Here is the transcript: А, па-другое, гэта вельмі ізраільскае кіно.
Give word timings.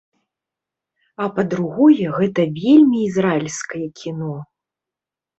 А, 1.23 1.25
па-другое, 1.35 2.07
гэта 2.19 2.45
вельмі 2.61 2.97
ізраільскае 3.09 3.83
кіно. 4.01 4.31